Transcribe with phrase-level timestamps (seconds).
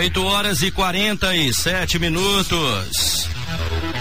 [0.00, 3.28] 8 horas e 47 minutos.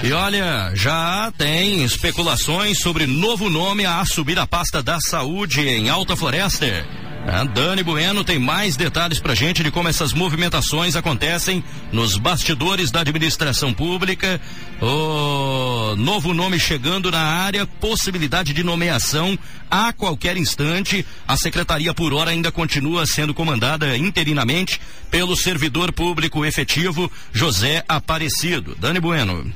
[0.01, 5.89] E olha, já tem especulações sobre novo nome a assumir a pasta da saúde em
[5.89, 6.87] Alta Floresta.
[7.27, 12.91] A Dani Bueno tem mais detalhes pra gente de como essas movimentações acontecem nos bastidores
[12.91, 14.41] da administração pública.
[14.81, 19.37] O novo nome chegando na área, possibilidade de nomeação
[19.69, 21.05] a qualquer instante.
[21.27, 24.81] A secretaria por hora ainda continua sendo comandada interinamente
[25.11, 28.75] pelo servidor público efetivo José Aparecido.
[28.79, 29.51] Dani Bueno.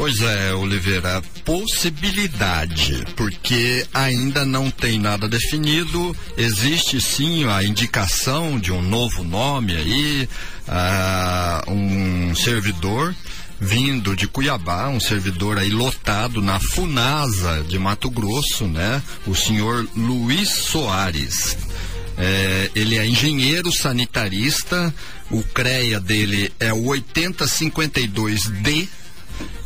[0.00, 8.72] Pois é, Oliveira, possibilidade, porque ainda não tem nada definido, existe sim a indicação de
[8.72, 10.26] um novo nome aí,
[10.66, 13.14] uh, um servidor
[13.60, 19.02] vindo de Cuiabá, um servidor aí lotado na Funasa de Mato Grosso, né?
[19.26, 21.58] O senhor Luiz Soares.
[22.16, 24.94] É, ele é engenheiro sanitarista,
[25.30, 28.88] o CREA dele é o 8052D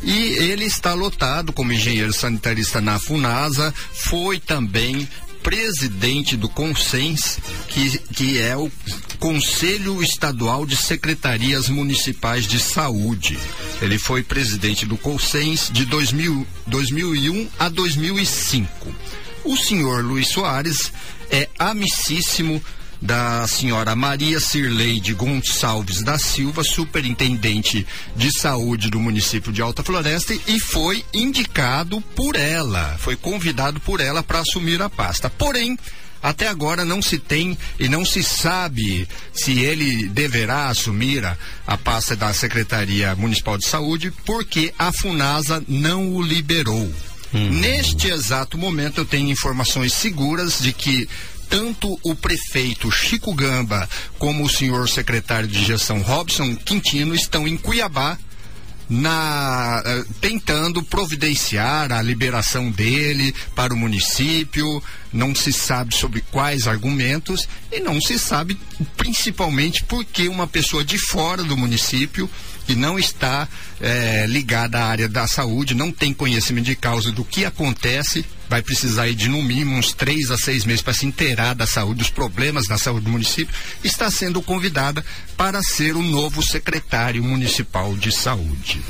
[0.01, 5.07] e ele está lotado como engenheiro sanitarista na Funasa, foi também
[5.41, 7.37] presidente do CONSENS,
[7.67, 8.71] que, que é o
[9.19, 13.37] Conselho Estadual de Secretarias Municipais de Saúde.
[13.79, 18.95] Ele foi presidente do CONSENS de 2000, 2001 a 2005.
[19.43, 20.91] O senhor Luiz Soares
[21.29, 22.61] é amicíssimo
[23.01, 30.33] da senhora Maria Cirleide Gonçalves da Silva, superintendente de saúde do município de Alta Floresta,
[30.47, 35.29] e foi indicado por ela, foi convidado por ela para assumir a pasta.
[35.29, 35.77] Porém,
[36.25, 41.37] até agora não se tem e não se sabe se ele deverá assumir a,
[41.67, 46.91] a pasta da Secretaria Municipal de Saúde, porque a FUNASA não o liberou.
[47.31, 47.49] Hum.
[47.51, 51.07] Neste exato momento, eu tenho informações seguras de que
[51.49, 57.57] tanto o prefeito Chico Gamba como o senhor secretário de gestão Robson Quintino estão em
[57.57, 58.17] Cuiabá
[58.89, 64.81] na uh, tentando providenciar a liberação dele para o município,
[65.11, 68.57] não se sabe sobre quais argumentos e não se sabe
[68.95, 72.29] principalmente porque uma pessoa de fora do município
[72.65, 73.47] que não está
[73.79, 78.61] eh, ligada à área da saúde, não tem conhecimento de causa do que acontece vai
[78.61, 82.09] precisar de no mínimo uns três a seis meses para se inteirar da saúde, dos
[82.09, 85.03] problemas da saúde do município, está sendo convidada
[85.35, 88.81] para ser o novo secretário municipal de saúde.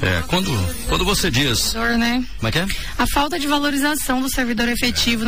[0.00, 0.50] É, quando,
[0.88, 1.74] quando você diz.
[1.74, 2.24] Né?
[2.36, 2.66] Como é que é?
[2.96, 5.24] A falta de valorização do servidor efetivo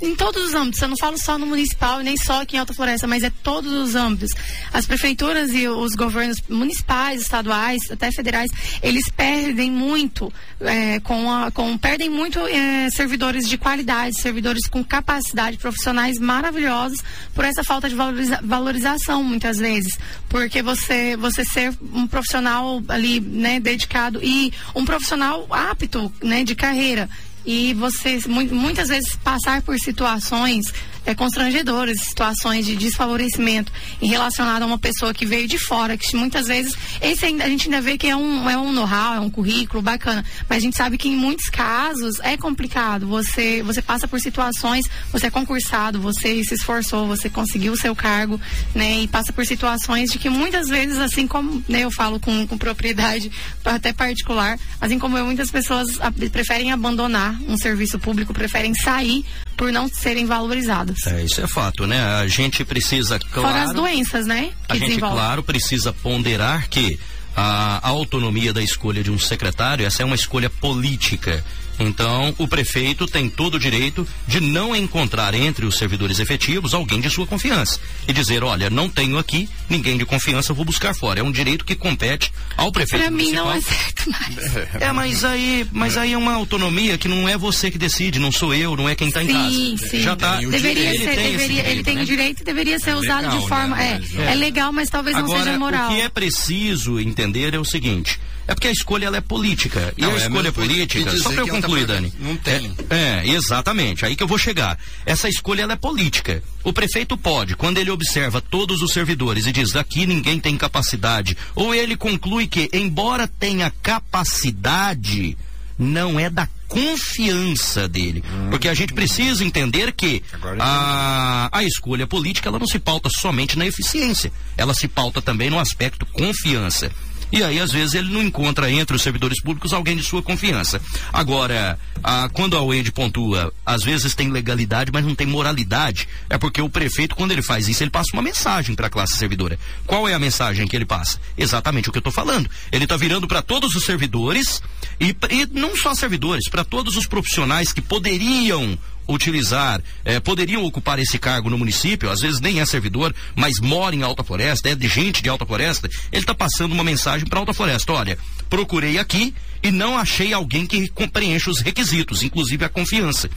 [0.00, 0.80] em todos os âmbitos.
[0.82, 3.72] Eu não falo só no municipal, nem só aqui em Alta Floresta, mas é todos
[3.72, 4.30] os âmbitos.
[4.72, 8.50] As prefeituras e os governos municipais, estaduais, até federais,
[8.82, 14.84] eles perdem muito é, com, a, com perdem muito é, servidores de qualidade, servidores com
[14.84, 17.02] capacidade, profissionais maravilhosos
[17.34, 23.20] por essa falta de valoriza, valorização muitas vezes, porque você você ser um profissional ali,
[23.20, 27.08] né, dedicado e um profissional apto, né, de carreira.
[27.44, 30.64] E você muitas vezes passar por situações
[31.04, 36.14] é, constrangedoras, situações de desfavorecimento em relacionado a uma pessoa que veio de fora, que
[36.16, 39.20] muitas vezes esse ainda, a gente ainda vê que é um, é um know-how, é
[39.20, 43.06] um currículo bacana, mas a gente sabe que em muitos casos é complicado.
[43.08, 47.94] Você, você passa por situações, você é concursado, você se esforçou, você conseguiu o seu
[47.94, 48.40] cargo,
[48.74, 49.00] né?
[49.00, 52.56] E passa por situações de que muitas vezes, assim como né, eu falo com, com
[52.58, 53.30] propriedade
[53.64, 55.88] até particular, assim como eu, muitas pessoas
[56.30, 59.24] preferem abandonar um serviço público, preferem sair
[59.62, 61.06] por não serem valorizados.
[61.06, 62.02] É, isso é fato, né?
[62.02, 63.48] A gente precisa, claro...
[63.48, 64.50] Fora as doenças, né?
[64.68, 66.98] a gente, claro, precisa ponderar que
[67.36, 71.44] a autonomia da escolha de um secretário, essa é uma escolha política.
[71.82, 77.00] Então, o prefeito tem todo o direito de não encontrar entre os servidores efetivos alguém
[77.00, 81.20] de sua confiança e dizer, olha, não tenho aqui ninguém de confiança, vou buscar fora.
[81.20, 84.72] É um direito que compete ao prefeito Para mim não é certo mais.
[84.80, 88.32] É, mas aí, mas aí é uma autonomia que não é você que decide, não
[88.32, 89.50] sou eu, não é quem está em casa.
[89.50, 90.00] Sim, sim.
[90.00, 90.36] Já tá.
[90.36, 92.02] Deveria ele ser, tem, deveria, ele tem né?
[92.02, 93.76] o direito e deveria ser É usado legal, de forma.
[93.76, 94.00] né?
[94.16, 94.34] É, é, é.
[94.34, 95.90] legal, mas talvez não Agora, seja moral.
[95.90, 99.92] o que é preciso entender é o seguinte: é porque a escolha ela é política.
[99.96, 102.12] E Não, a é, escolha mas foi política, só para eu tá concluir, Dani.
[102.18, 102.74] não tem.
[102.90, 104.04] É, é, exatamente.
[104.04, 104.78] Aí que eu vou chegar.
[105.06, 106.42] Essa escolha ela é política.
[106.64, 111.36] O prefeito pode, quando ele observa todos os servidores e diz aqui ninguém tem capacidade,
[111.54, 115.36] ou ele conclui que, embora tenha capacidade,
[115.78, 118.24] não é da confiança dele.
[118.50, 120.22] Porque a gente precisa entender que
[120.58, 125.50] a, a escolha política ela não se pauta somente na eficiência, ela se pauta também
[125.50, 126.90] no aspecto confiança.
[127.32, 130.80] E aí, às vezes, ele não encontra entre os servidores públicos alguém de sua confiança.
[131.10, 136.36] Agora, a, quando a UEND pontua, às vezes tem legalidade, mas não tem moralidade, é
[136.36, 139.58] porque o prefeito, quando ele faz isso, ele passa uma mensagem para a classe servidora.
[139.86, 141.18] Qual é a mensagem que ele passa?
[141.36, 142.50] Exatamente o que eu estou falando.
[142.70, 144.62] Ele está virando para todos os servidores
[145.00, 148.78] e, e não só servidores, para todos os profissionais que poderiam
[149.08, 153.94] utilizar, eh, poderiam ocupar esse cargo no município, às vezes nem é servidor, mas mora
[153.94, 157.38] em Alta Floresta, é de gente de Alta Floresta, ele está passando uma mensagem para
[157.38, 158.18] Alta Floresta, olha,
[158.48, 163.30] procurei aqui e não achei alguém que preencha os requisitos, inclusive a confiança.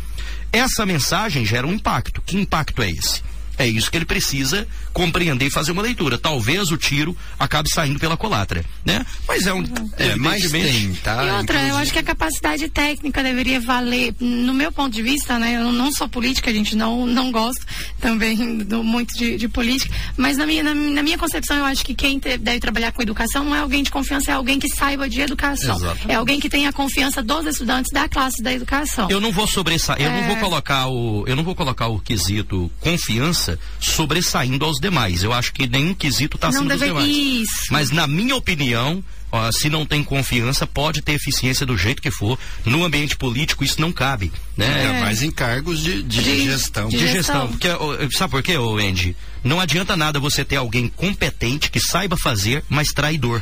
[0.51, 2.21] Essa mensagem gera um impacto.
[2.21, 3.21] Que impacto é esse?
[3.57, 6.17] É isso que ele precisa compreender e fazer uma leitura.
[6.17, 9.05] Talvez o tiro acabe saindo pela colatra, né?
[9.27, 9.61] Mas é um.
[9.97, 11.25] É, mais tem, tá?
[11.25, 11.69] E outra, Inclusive...
[11.69, 15.57] eu acho que a capacidade técnica deveria valer, no meu ponto de vista, né?
[15.57, 17.65] Eu não sou política, a gente não, não gosto
[17.99, 21.83] também do, muito de, de política, mas na minha, na, na, minha concepção, eu acho
[21.83, 24.69] que quem te, deve trabalhar com educação não é alguém de confiança, é alguém que
[24.69, 25.75] saiba de educação.
[25.75, 26.11] Exatamente.
[26.11, 29.09] É alguém que tenha a confiança dos estudantes da classe da educação.
[29.09, 30.05] Eu não vou sobressair, é...
[30.07, 30.39] eu não vou é.
[30.39, 31.25] colocar o.
[31.27, 35.23] Eu não vou colocar o quesito confiança sobressaindo aos demais.
[35.23, 36.79] Eu acho que nenhum quesito está acima deve...
[36.79, 37.09] dos demais.
[37.09, 37.63] Isso.
[37.71, 42.11] Mas na minha opinião, ó, se não tem confiança, pode ter eficiência do jeito que
[42.11, 42.37] for.
[42.65, 44.31] No ambiente político, isso não cabe.
[44.55, 44.97] Né?
[44.97, 46.87] É, mais em cargos de, de, de gestão.
[46.87, 47.47] De, de gestão.
[47.47, 47.67] Porque,
[48.11, 49.15] sabe por quê, Andy?
[49.43, 53.41] Não adianta nada você ter alguém competente que saiba fazer, mas traidor.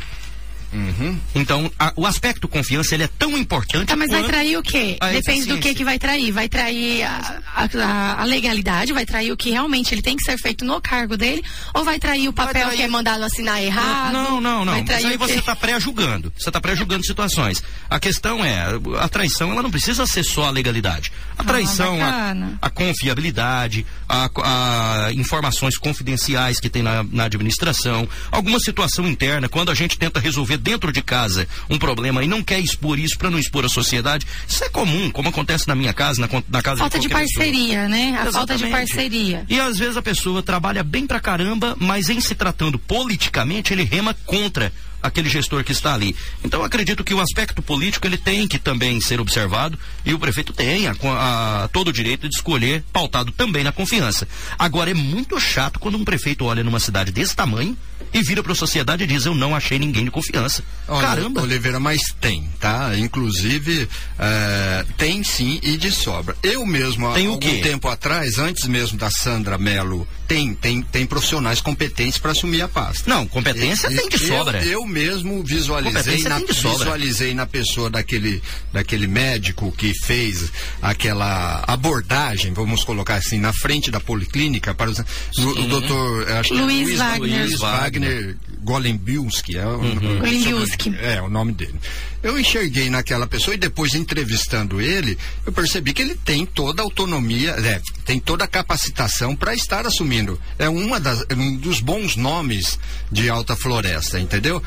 [0.74, 1.20] Uhum.
[1.36, 3.88] Então, a, o aspecto confiança ele é tão importante.
[3.88, 4.98] Tá, mas vai trair o quê?
[5.12, 6.32] Depende do que que vai trair.
[6.32, 10.38] Vai trair a, a, a, legalidade, vai trair o que realmente ele tem que ser
[10.38, 11.44] feito no cargo dele,
[11.74, 12.78] ou vai trair o papel trair...
[12.78, 14.14] que é mandado assinar errado?
[14.14, 14.84] Não, não, não.
[14.84, 16.32] Mas aí você está pré-julgando.
[16.38, 17.64] Você está pré-julgando situações.
[17.90, 18.66] A questão é,
[19.00, 21.12] a traição ela não precisa ser só a legalidade.
[21.38, 28.08] A ah, traição, ah, a, a, confiabilidade, a, informações confidenciais que tem na, na administração,
[28.32, 32.42] alguma situação interna, quando a gente tenta resolver dentro de casa um problema e não
[32.42, 35.94] quer expor isso para não expor a sociedade, isso é comum, como acontece na minha
[35.94, 37.88] casa, na, na casa falta de Falta de parceria, pessoa.
[37.90, 37.98] né?
[38.18, 38.34] A Exatamente.
[38.34, 39.46] falta de parceria.
[39.50, 43.84] E às vezes a pessoa trabalha bem pra caramba, mas em se tratando politicamente, ele
[43.84, 44.72] rema contra
[45.04, 46.16] aquele gestor que está ali.
[46.44, 50.54] Então acredito que o aspecto político ele tem que também ser observado e o prefeito
[50.54, 54.28] tem a, a, todo o direito de escolher, pautado também na confiança.
[54.58, 57.78] Agora é muito chato quando um prefeito olha numa cidade desse tamanho
[58.14, 60.64] e vira para a sociedade e diz eu não achei ninguém de confiança.
[60.88, 61.42] Olha, Caramba.
[61.42, 62.92] Oliveira, mas tem, tá?
[62.96, 63.90] Inclusive
[64.20, 66.36] é, tem sim e de sobra.
[66.44, 71.60] Eu mesmo há algum tempo atrás, antes mesmo da Sandra Melo, tem tem tem profissionais
[71.60, 73.10] competentes para assumir a pasta.
[73.10, 74.64] Não, competência e, tem de sobra.
[74.64, 78.42] Eu, eu mesmo visualizei na, visualizei na pessoa daquele,
[78.72, 80.52] daquele médico que fez
[80.82, 86.54] aquela abordagem, vamos colocar assim, na frente da policlínica para os, o, o doutor acho
[86.54, 90.20] Luiz, Luiz Wagner, Luiz Wagner Golembiuski, é, uhum.
[90.20, 90.96] Golembiuski.
[91.02, 91.76] é o nome dele.
[92.24, 96.86] Eu enxerguei naquela pessoa e depois entrevistando ele, eu percebi que ele tem toda a
[96.86, 100.40] autonomia, é, tem toda a capacitação para estar assumindo.
[100.58, 102.80] É uma das, um dos bons nomes
[103.12, 104.64] de Alta Floresta, entendeu?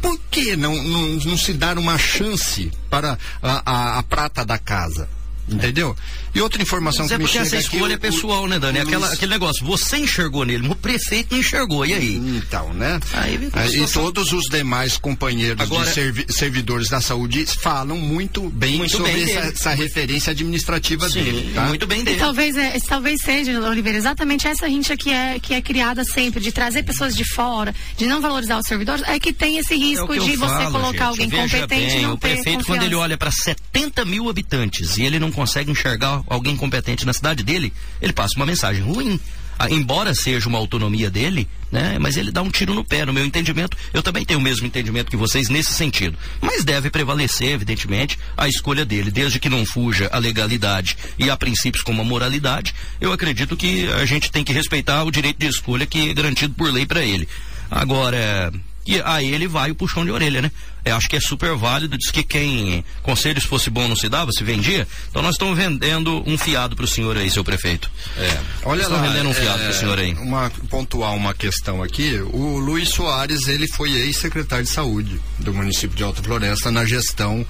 [0.00, 4.58] Por que não, não, não se dar uma chance para a, a, a prata da
[4.58, 5.08] casa?
[5.48, 5.96] Entendeu?
[6.34, 8.58] E outra informação Mas que é me porque essa escolha aqui, é pessoal, o, né,
[8.58, 8.78] Dani?
[8.78, 12.16] Aquela, aquele negócio, você enxergou nele, o prefeito não enxergou, e aí?
[12.16, 13.00] Então, né?
[13.12, 18.48] Aí, aí, e todos os demais companheiros Agora, de servi servidores da saúde falam muito
[18.50, 21.52] bem muito sobre bem essa, essa, referência administrativa Sim, dele.
[21.54, 21.66] Tá?
[21.66, 22.16] Muito bem dele.
[22.16, 26.40] E talvez, é, talvez seja, Oliveira, exatamente essa rincha que é, que é criada sempre,
[26.40, 30.12] de trazer pessoas de fora, de não valorizar os servidores, é que tem esse risco
[30.12, 32.66] é de você falo, colocar gente, alguém competente bem, e não o prefeito, confiança.
[32.66, 37.12] quando ele olha para 70 mil habitantes e ele não consegue enxergar alguém competente na
[37.12, 39.18] cidade dele, ele passa uma mensagem ruim.
[39.58, 41.96] Ah, embora seja uma autonomia dele, né?
[42.00, 43.76] Mas ele dá um tiro no pé, no meu entendimento.
[43.92, 46.18] Eu também tenho o mesmo entendimento que vocês nesse sentido.
[46.40, 51.36] Mas deve prevalecer, evidentemente, a escolha dele, desde que não fuja a legalidade e a
[51.36, 52.74] princípios como a moralidade.
[53.00, 56.54] Eu acredito que a gente tem que respeitar o direito de escolha que é garantido
[56.54, 57.28] por lei para ele.
[57.70, 58.52] Agora,
[58.86, 60.50] e aí ele vai o puxão de orelha, né?
[60.84, 61.96] Eu acho que é super válido.
[61.96, 64.86] Diz que quem conselho se fosse bom não se dava, se vendia.
[65.08, 67.88] Então nós estamos vendendo um fiado para o senhor aí, seu prefeito.
[68.18, 68.38] É.
[68.64, 69.00] Olha lá.
[69.00, 70.14] vendendo um fiado é, para o senhor aí.
[70.14, 72.16] Uma, pontuar uma questão aqui.
[72.32, 77.46] O Luiz Soares, ele foi ex-secretário de saúde do município de Alta Floresta na gestão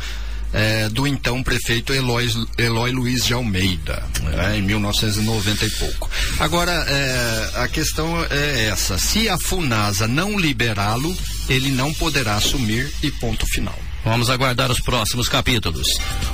[0.52, 2.28] é, do então prefeito Eloy,
[2.59, 4.02] Eloy Luiz de Almeida,
[4.37, 6.11] é, em 1990 e pouco.
[6.38, 11.16] Agora, é, a questão é essa: se a FUNASA não liberá-lo,
[11.49, 13.78] ele não poderá assumir e ponto final.
[14.04, 15.87] Vamos aguardar os próximos capítulos.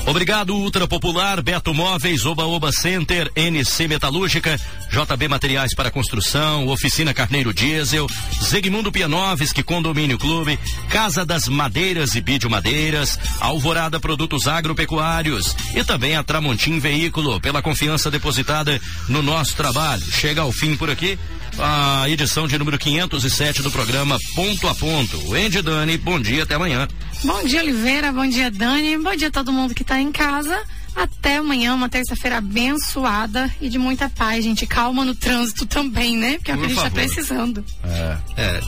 [0.06, 4.58] Obrigado, Ultra Popular, Beto Móveis, Oba Oba Center, NC Metalúrgica,
[4.90, 8.06] JB Materiais para Construção, Oficina Carneiro Diesel,
[8.42, 10.58] Zegmundo Pianovski, Condomínio Clube,
[10.88, 17.60] Casa das Madeiras e Bídio Madeiras, Alvorada Produtos Agropecuários e também a Tramontim Veículo, pela
[17.60, 20.04] confiança depositada no nosso trabalho.
[20.10, 21.18] Chega ao fim por aqui
[21.60, 25.34] a edição de número 507 do programa Ponto a Ponto.
[25.34, 26.86] Andy Dani, bom dia, até amanhã.
[27.24, 28.12] Bom dia, Oliveira.
[28.12, 28.98] Bom dia, Dani.
[28.98, 30.62] Bom dia a todo mundo que está em casa.
[30.98, 34.66] Até amanhã, uma terça-feira abençoada e de muita paz, gente.
[34.66, 36.38] Calma no trânsito também, né?
[36.38, 37.64] Porque é o que a gente está precisando.
[37.84, 38.60] É, é,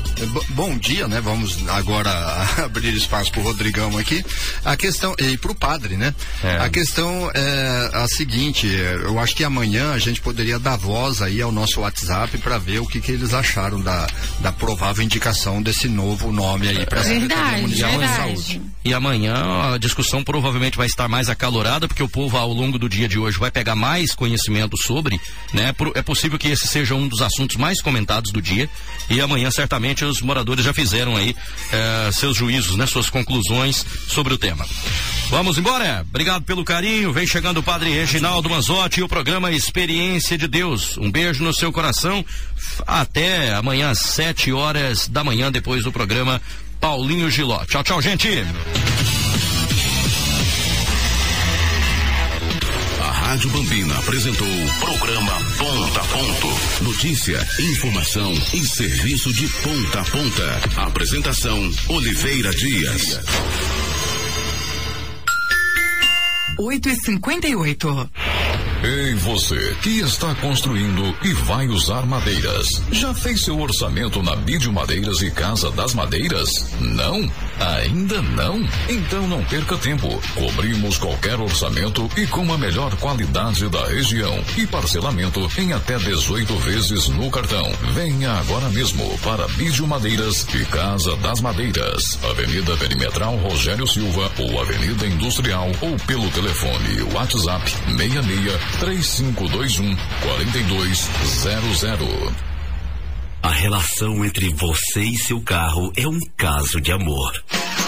[0.51, 1.21] bom dia, né?
[1.21, 2.09] Vamos agora
[2.65, 4.25] abrir espaço para o Rodrigão aqui.
[4.65, 6.15] A questão, e para o padre, né?
[6.45, 6.59] É.
[6.59, 11.43] A questão é a seguinte: eu acho que amanhã a gente poderia dar voz aí
[11.43, 14.07] ao nosso WhatsApp para ver o que, que eles acharam da,
[14.39, 18.35] da provável indicação desse novo nome aí para a Secretaria Mundial verdade.
[18.35, 18.63] de Saúde.
[18.85, 22.87] E amanhã a discussão provavelmente vai estar mais acalorada, porque o povo ao longo do
[22.87, 25.19] dia de hoje vai pegar mais conhecimento sobre,
[25.55, 25.75] né?
[25.95, 28.69] É possível que esse seja um dos assuntos mais comentados do dia
[29.09, 31.35] e amanhã certamente os moradores já fizeram aí
[31.73, 32.85] eh, seus juízos, né?
[32.85, 34.67] Suas conclusões sobre o tema.
[35.31, 36.05] Vamos embora?
[36.07, 37.11] Obrigado pelo carinho.
[37.11, 40.99] Vem chegando o Padre Reginaldo Manzotti e o programa Experiência de Deus.
[40.99, 42.23] Um beijo no seu coração.
[42.87, 46.39] Até amanhã às sete horas da manhã depois do programa
[46.79, 47.65] Paulinho Giló.
[47.65, 48.29] Tchau, tchau, gente.
[53.31, 54.49] Rádio Bambina apresentou
[54.81, 56.83] Programa Ponta a Ponto.
[56.83, 60.61] Notícia, informação e serviço de ponta a ponta.
[60.89, 61.57] Apresentação
[61.91, 63.21] Oliveira Dias.
[66.59, 68.11] Oito e cinquenta e oito.
[68.83, 72.83] Ei, você que está construindo e vai usar madeiras.
[72.91, 76.51] Já fez seu orçamento na Bídio Madeiras e Casa das Madeiras?
[76.81, 77.31] Não?
[77.61, 78.67] Ainda não?
[78.89, 80.09] Então não perca tempo.
[80.35, 84.43] Cobrimos qualquer orçamento e com a melhor qualidade da região.
[84.57, 87.71] E parcelamento em até 18 vezes no cartão.
[87.93, 92.19] Venha agora mesmo para Bídio Madeiras e Casa das Madeiras.
[92.31, 102.50] Avenida Perimetral Rogério Silva ou Avenida Industrial ou pelo telefone WhatsApp 66 3521 4200.
[103.43, 107.33] A relação entre você e seu carro é um caso de amor.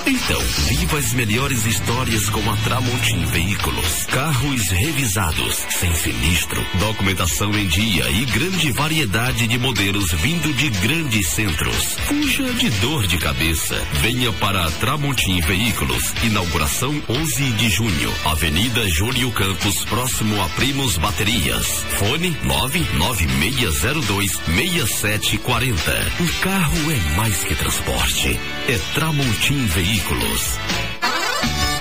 [0.05, 4.05] Então, viva as melhores histórias com a Tramontim Veículos.
[4.07, 11.29] Carros revisados, sem sinistro, documentação em dia e grande variedade de modelos vindo de grandes
[11.29, 11.95] centros.
[12.07, 13.77] Fuja de dor de cabeça.
[14.01, 16.13] Venha para a Tramontim Veículos.
[16.25, 18.13] Inauguração 11 de junho.
[18.25, 21.85] Avenida Júlio Campos, próximo a Primos Baterias.
[21.99, 26.13] Fone 99602 6740.
[26.19, 28.41] O carro é mais que transporte.
[28.69, 30.59] É Tramontim Veículos veículos.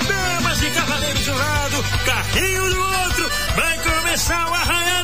[0.07, 5.00] Damas e cavaleiros de um lado, carrinho do outro, vai começar o Arranha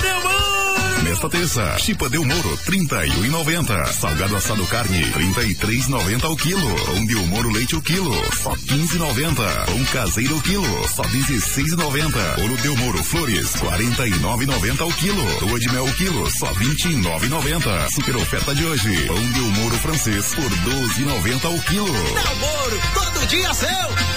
[1.18, 3.92] Nesta terça, Chipa Del Moro, 31,90.
[3.92, 6.76] Salgado assado carne, 33,90 ao quilo.
[6.86, 9.66] Pão Del Moro leite o quilo, só 15,90.
[9.66, 12.40] Pão caseiro o quilo, só 16,90.
[12.40, 15.40] Ouro Del Moro flores, 49,90 ao quilo.
[15.42, 17.88] Lua de mel o quilo, só 29,90.
[17.96, 19.08] Super oferta de hoje.
[19.08, 21.92] Pão Del Moro francês por 12,90 ao quilo.
[21.92, 24.17] Del Moro, todo dia seu.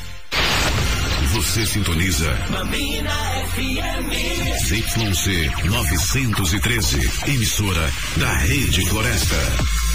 [1.33, 2.29] Você sintoniza.
[2.49, 3.13] Mamina
[3.55, 4.65] FM.
[4.65, 6.99] ZYC 913.
[7.27, 9.90] Emissora da Rede Floresta.